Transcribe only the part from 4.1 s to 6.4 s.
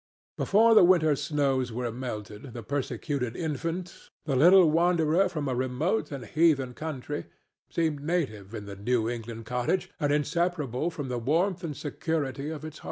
the little wanderer from a remote and